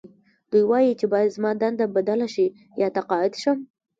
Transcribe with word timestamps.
دوی 0.49 0.63
وايي 0.69 0.93
چې 0.99 1.05
باید 1.13 1.35
زما 1.37 1.51
دنده 1.61 1.85
بدله 1.95 2.27
شي 2.35 2.45
یا 2.81 2.87
تقاعد 2.97 3.33
شم 3.41 3.57